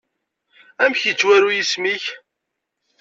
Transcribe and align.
Amek 0.83 1.01
yettwaru 1.07 1.49
yisem-ik? 1.51 2.05